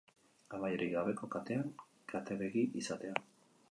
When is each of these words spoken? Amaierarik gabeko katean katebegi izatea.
Amaierarik 0.57 0.93
gabeko 0.95 1.31
katean 1.37 1.71
katebegi 2.15 2.69
izatea. 2.85 3.19